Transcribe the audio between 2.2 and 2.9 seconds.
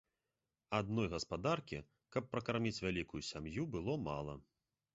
пракарміць